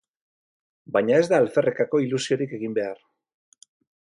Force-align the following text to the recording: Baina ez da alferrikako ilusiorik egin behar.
Baina 0.95 1.19
ez 1.23 1.27
da 1.33 1.39
alferrikako 1.43 2.01
ilusiorik 2.07 2.57
egin 2.61 2.77
behar. 2.79 3.05